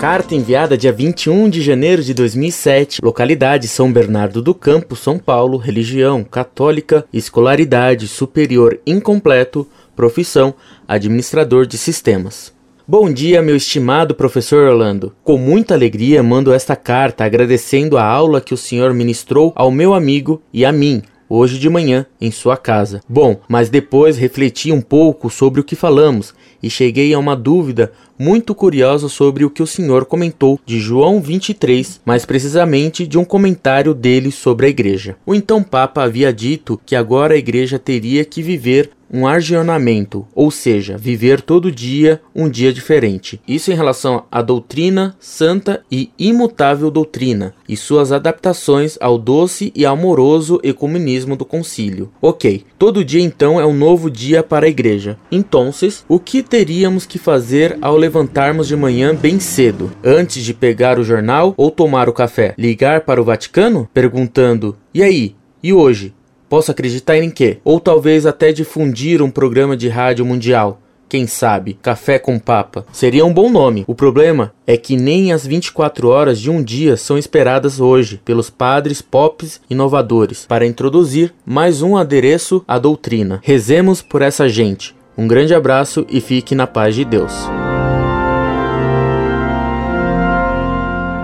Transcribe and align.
Carta 0.00 0.34
enviada 0.34 0.78
dia 0.78 0.90
21 0.90 1.50
de 1.50 1.60
janeiro 1.60 2.02
de 2.02 2.14
2007, 2.14 3.02
localidade 3.02 3.68
São 3.68 3.92
Bernardo 3.92 4.40
do 4.40 4.54
Campo, 4.54 4.96
São 4.96 5.18
Paulo, 5.18 5.58
religião 5.58 6.24
católica, 6.24 7.04
escolaridade 7.12 8.08
superior 8.08 8.80
incompleto, 8.86 9.68
profissão 9.94 10.54
administrador 10.88 11.66
de 11.66 11.76
sistemas. 11.76 12.50
Bom 12.88 13.12
dia, 13.12 13.42
meu 13.42 13.54
estimado 13.54 14.14
professor 14.14 14.70
Orlando. 14.70 15.14
Com 15.22 15.36
muita 15.36 15.74
alegria 15.74 16.22
mando 16.22 16.50
esta 16.50 16.74
carta 16.74 17.26
agradecendo 17.26 17.98
a 17.98 18.02
aula 18.02 18.40
que 18.40 18.54
o 18.54 18.56
senhor 18.56 18.94
ministrou 18.94 19.52
ao 19.54 19.70
meu 19.70 19.92
amigo 19.92 20.40
e 20.50 20.64
a 20.64 20.72
mim, 20.72 21.02
hoje 21.30 21.58
de 21.60 21.70
manhã 21.70 22.04
em 22.20 22.32
sua 22.32 22.56
casa. 22.56 23.00
Bom, 23.08 23.40
mas 23.48 23.70
depois 23.70 24.18
refleti 24.18 24.72
um 24.72 24.80
pouco 24.80 25.30
sobre 25.30 25.60
o 25.60 25.64
que 25.64 25.76
falamos 25.76 26.34
e 26.60 26.68
cheguei 26.68 27.14
a 27.14 27.18
uma 27.18 27.36
dúvida 27.36 27.92
muito 28.18 28.54
curiosa 28.54 29.08
sobre 29.08 29.44
o 29.44 29.50
que 29.50 29.62
o 29.62 29.66
senhor 29.66 30.04
comentou 30.04 30.60
de 30.66 30.78
João 30.78 31.22
23, 31.22 32.00
mais 32.04 32.26
precisamente 32.26 33.06
de 33.06 33.16
um 33.16 33.24
comentário 33.24 33.94
dele 33.94 34.30
sobre 34.30 34.66
a 34.66 34.68
igreja. 34.68 35.16
O 35.24 35.34
então 35.34 35.62
Papa 35.62 36.02
havia 36.02 36.32
dito 36.32 36.78
que 36.84 36.96
agora 36.96 37.34
a 37.34 37.38
igreja 37.38 37.78
teria 37.78 38.24
que 38.24 38.42
viver 38.42 38.90
um 39.12 39.26
argionamento, 39.26 40.26
ou 40.34 40.50
seja, 40.50 40.96
viver 40.96 41.40
todo 41.40 41.72
dia 41.72 42.20
um 42.34 42.48
dia 42.48 42.72
diferente. 42.72 43.40
Isso 43.46 43.72
em 43.72 43.74
relação 43.74 44.24
à 44.30 44.40
doutrina 44.40 45.16
santa 45.18 45.82
e 45.90 46.10
imutável 46.18 46.90
doutrina 46.90 47.54
e 47.68 47.76
suas 47.76 48.12
adaptações 48.12 48.96
ao 49.00 49.18
doce 49.18 49.72
e 49.74 49.84
amoroso 49.84 50.60
ecumenismo 50.62 51.36
do 51.36 51.44
concílio. 51.44 52.10
Ok, 52.22 52.64
todo 52.78 53.04
dia 53.04 53.20
então 53.20 53.60
é 53.60 53.66
um 53.66 53.74
novo 53.74 54.10
dia 54.10 54.42
para 54.42 54.66
a 54.66 54.68
igreja. 54.68 55.18
Então, 55.30 55.70
o 56.08 56.18
que 56.18 56.42
teríamos 56.42 57.06
que 57.06 57.18
fazer 57.18 57.78
ao 57.80 57.96
levantarmos 57.96 58.68
de 58.68 58.76
manhã 58.76 59.14
bem 59.14 59.40
cedo, 59.40 59.90
antes 60.04 60.44
de 60.44 60.52
pegar 60.52 60.98
o 60.98 61.04
jornal 61.04 61.54
ou 61.56 61.70
tomar 61.70 62.08
o 62.08 62.12
café? 62.12 62.54
Ligar 62.58 63.02
para 63.02 63.20
o 63.20 63.24
Vaticano 63.24 63.88
perguntando: 63.92 64.76
"E 64.92 65.02
aí? 65.02 65.34
E 65.62 65.72
hoje? 65.72 66.14
Posso 66.50 66.72
acreditar 66.72 67.16
em 67.16 67.30
quê? 67.30 67.58
Ou 67.62 67.78
talvez 67.78 68.26
até 68.26 68.50
difundir 68.50 69.22
um 69.22 69.30
programa 69.30 69.76
de 69.76 69.88
rádio 69.88 70.26
mundial. 70.26 70.80
Quem 71.08 71.24
sabe? 71.24 71.74
Café 71.80 72.18
com 72.18 72.40
Papa. 72.40 72.84
Seria 72.92 73.24
um 73.24 73.32
bom 73.32 73.48
nome. 73.48 73.84
O 73.86 73.94
problema 73.94 74.52
é 74.66 74.76
que 74.76 74.96
nem 74.96 75.32
as 75.32 75.46
24 75.46 76.08
horas 76.08 76.40
de 76.40 76.50
um 76.50 76.60
dia 76.60 76.96
são 76.96 77.16
esperadas 77.16 77.78
hoje 77.78 78.20
pelos 78.24 78.50
padres 78.50 79.00
pops 79.00 79.60
inovadores 79.70 80.44
para 80.44 80.66
introduzir 80.66 81.32
mais 81.46 81.82
um 81.82 81.96
adereço 81.96 82.64
à 82.66 82.80
doutrina. 82.80 83.38
Rezemos 83.44 84.02
por 84.02 84.20
essa 84.20 84.48
gente. 84.48 84.92
Um 85.16 85.28
grande 85.28 85.54
abraço 85.54 86.04
e 86.10 86.20
fique 86.20 86.56
na 86.56 86.66
paz 86.66 86.96
de 86.96 87.04
Deus. 87.04 87.32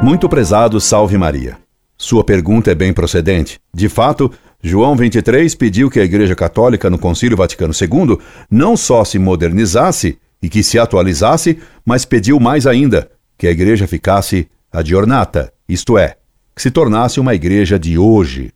Muito 0.00 0.28
prezado, 0.28 0.80
salve 0.80 1.18
Maria. 1.18 1.56
Sua 1.98 2.22
pergunta 2.22 2.70
é 2.70 2.74
bem 2.74 2.92
procedente. 2.92 3.58
De 3.72 3.88
fato, 3.88 4.30
João 4.66 4.96
23 4.96 5.54
pediu 5.54 5.88
que 5.88 6.00
a 6.00 6.04
Igreja 6.04 6.34
Católica 6.34 6.90
no 6.90 6.98
Concílio 6.98 7.36
Vaticano 7.36 7.72
II 7.72 8.18
não 8.50 8.76
só 8.76 9.04
se 9.04 9.16
modernizasse 9.16 10.18
e 10.42 10.48
que 10.48 10.60
se 10.60 10.76
atualizasse, 10.76 11.60
mas 11.84 12.04
pediu 12.04 12.40
mais 12.40 12.66
ainda 12.66 13.08
que 13.38 13.46
a 13.46 13.50
Igreja 13.52 13.86
ficasse 13.86 14.48
adornata, 14.72 15.52
isto 15.68 15.96
é, 15.96 16.16
que 16.52 16.60
se 16.60 16.72
tornasse 16.72 17.20
uma 17.20 17.32
Igreja 17.32 17.78
de 17.78 17.96
hoje. 17.96 18.52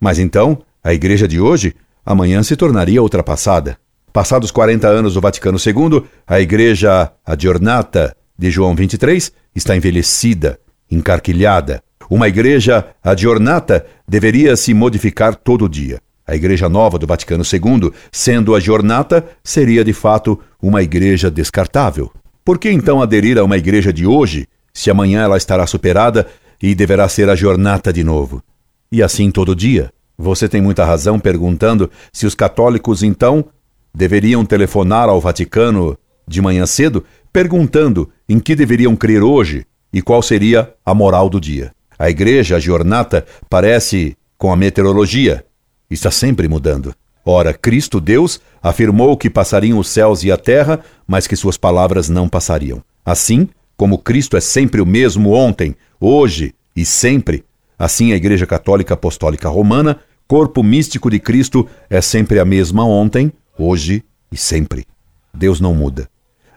Mas 0.00 0.18
então, 0.18 0.60
a 0.82 0.92
Igreja 0.92 1.28
de 1.28 1.40
hoje 1.40 1.72
amanhã 2.04 2.42
se 2.42 2.56
tornaria 2.56 3.00
ultrapassada. 3.00 3.78
Passados 4.12 4.50
40 4.50 4.88
anos 4.88 5.14
do 5.14 5.20
Vaticano 5.20 5.56
II, 5.56 6.02
a 6.26 6.40
Igreja 6.40 7.12
adornata 7.24 8.16
de 8.36 8.50
João 8.50 8.74
23 8.74 9.30
está 9.54 9.76
envelhecida, 9.76 10.58
encarquilhada, 10.90 11.80
uma 12.10 12.28
igreja 12.28 12.86
adornata 13.02 13.86
deveria 14.06 14.56
se 14.56 14.74
modificar 14.74 15.34
todo 15.34 15.68
dia. 15.68 16.00
A 16.26 16.34
Igreja 16.34 16.68
Nova 16.68 16.98
do 16.98 17.06
Vaticano 17.06 17.44
II, 17.44 17.92
sendo 18.10 18.54
a 18.54 18.60
jornata, 18.60 19.26
seria 19.42 19.84
de 19.84 19.92
fato 19.92 20.40
uma 20.62 20.82
igreja 20.82 21.30
descartável. 21.30 22.10
Por 22.42 22.58
que 22.58 22.70
então 22.70 23.02
aderir 23.02 23.38
a 23.38 23.44
uma 23.44 23.58
igreja 23.58 23.92
de 23.92 24.06
hoje, 24.06 24.46
se 24.72 24.90
amanhã 24.90 25.22
ela 25.22 25.36
estará 25.36 25.66
superada 25.66 26.26
e 26.62 26.74
deverá 26.74 27.08
ser 27.08 27.28
a 27.28 27.34
jornata 27.34 27.92
de 27.92 28.02
novo? 28.02 28.42
E 28.90 29.02
assim 29.02 29.30
todo 29.30 29.54
dia. 29.54 29.92
Você 30.16 30.48
tem 30.48 30.62
muita 30.62 30.84
razão 30.84 31.18
perguntando 31.18 31.90
se 32.12 32.24
os 32.24 32.34
católicos 32.34 33.02
então 33.02 33.44
deveriam 33.92 34.44
telefonar 34.44 35.08
ao 35.08 35.20
Vaticano 35.20 35.98
de 36.26 36.40
manhã 36.40 36.64
cedo, 36.66 37.04
perguntando 37.32 38.08
em 38.28 38.38
que 38.38 38.54
deveriam 38.54 38.96
crer 38.96 39.22
hoje 39.22 39.66
e 39.92 40.00
qual 40.00 40.22
seria 40.22 40.72
a 40.86 40.94
moral 40.94 41.28
do 41.28 41.40
dia. 41.40 41.73
A 41.98 42.10
igreja, 42.10 42.56
a 42.56 42.60
giornata, 42.60 43.24
parece 43.48 44.16
com 44.36 44.52
a 44.52 44.56
meteorologia. 44.56 45.44
Está 45.88 46.10
sempre 46.10 46.48
mudando. 46.48 46.94
Ora, 47.24 47.54
Cristo 47.54 48.00
Deus 48.00 48.40
afirmou 48.62 49.16
que 49.16 49.30
passariam 49.30 49.78
os 49.78 49.88
céus 49.88 50.22
e 50.22 50.30
a 50.30 50.36
terra, 50.36 50.80
mas 51.06 51.26
que 51.26 51.36
suas 51.36 51.56
palavras 51.56 52.08
não 52.08 52.28
passariam. 52.28 52.82
Assim, 53.04 53.48
como 53.76 53.98
Cristo 53.98 54.36
é 54.36 54.40
sempre 54.40 54.80
o 54.80 54.86
mesmo 54.86 55.32
ontem, 55.32 55.74
hoje 56.00 56.54
e 56.76 56.84
sempre, 56.84 57.44
assim 57.78 58.12
a 58.12 58.16
Igreja 58.16 58.46
Católica 58.46 58.94
Apostólica 58.94 59.48
Romana, 59.48 60.00
corpo 60.28 60.62
místico 60.62 61.10
de 61.10 61.18
Cristo, 61.18 61.66
é 61.88 62.00
sempre 62.00 62.38
a 62.38 62.44
mesma 62.44 62.84
ontem, 62.84 63.32
hoje 63.58 64.04
e 64.30 64.36
sempre. 64.36 64.86
Deus 65.32 65.60
não 65.60 65.74
muda. 65.74 66.08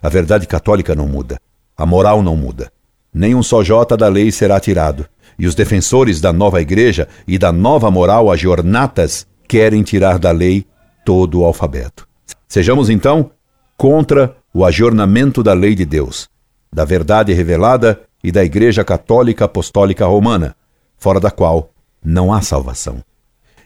A 0.01 0.09
verdade 0.09 0.45
católica 0.45 0.93
não 0.95 1.07
muda. 1.07 1.39
A 1.75 1.85
moral 1.85 2.21
não 2.21 2.35
muda. 2.35 2.71
Nem 3.13 3.33
um 3.33 3.41
só 3.41 3.63
jota 3.63 3.95
da 3.95 4.07
lei 4.07 4.31
será 4.31 4.59
tirado 4.59 5.07
e 5.37 5.45
os 5.45 5.55
defensores 5.55 6.19
da 6.19 6.33
nova 6.33 6.61
igreja 6.61 7.07
e 7.27 7.37
da 7.37 7.51
nova 7.51 7.91
moral 7.91 8.35
jornatas 8.35 9.27
querem 9.47 9.83
tirar 9.83 10.17
da 10.19 10.31
lei 10.31 10.65
todo 11.05 11.39
o 11.39 11.45
alfabeto. 11.45 12.07
Sejamos 12.47 12.89
então 12.89 13.31
contra 13.77 14.35
o 14.53 14.65
ajornamento 14.65 15.43
da 15.43 15.53
lei 15.53 15.75
de 15.75 15.85
Deus, 15.85 16.27
da 16.73 16.83
verdade 16.83 17.31
revelada 17.33 18.01
e 18.23 18.31
da 18.31 18.43
Igreja 18.43 18.83
Católica 18.83 19.45
Apostólica 19.45 20.05
Romana, 20.05 20.55
fora 20.97 21.19
da 21.19 21.29
qual 21.29 21.69
não 22.03 22.33
há 22.33 22.41
salvação. 22.41 23.03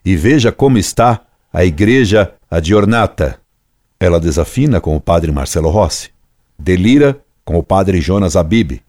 E 0.04 0.16
veja 0.16 0.52
como 0.52 0.78
está 0.78 1.22
a 1.54 1.64
Igreja 1.64 2.34
Adornata. 2.50 3.40
Ela 4.00 4.20
desafina 4.20 4.82
com 4.82 4.96
o 4.96 5.02
padre 5.02 5.32
Marcelo 5.32 5.70
Rossi, 5.70 6.10
delira 6.58 7.20
com 7.46 7.58
o 7.58 7.64
padre 7.64 8.02
Jonas 8.02 8.36
Abib, 8.36 8.82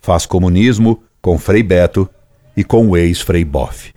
faz 0.00 0.26
comunismo 0.26 1.02
com 1.20 1.38
Frei 1.38 1.62
Beto 1.62 2.08
e 2.58 2.64
com 2.64 2.88
o 2.88 2.96
ex-Frei 2.96 3.44
Boff. 3.44 3.92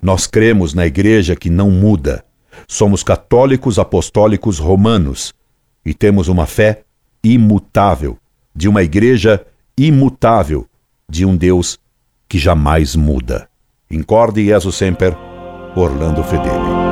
Nós 0.00 0.26
cremos 0.26 0.72
na 0.72 0.86
igreja 0.86 1.36
que 1.36 1.50
não 1.50 1.70
muda. 1.70 2.24
Somos 2.66 3.02
católicos 3.02 3.78
apostólicos 3.78 4.58
romanos 4.58 5.34
e 5.84 5.92
temos 5.92 6.26
uma 6.26 6.46
fé 6.46 6.84
imutável, 7.22 8.16
de 8.54 8.68
uma 8.68 8.82
igreja 8.82 9.44
imutável, 9.76 10.66
de 11.06 11.26
um 11.26 11.36
Deus 11.36 11.78
que 12.26 12.38
jamais 12.38 12.96
muda. 12.96 13.50
Incorde 13.90 14.46
Jesus 14.46 14.76
Semper, 14.76 15.14
Orlando 15.76 16.24
Fedeli. 16.24 16.85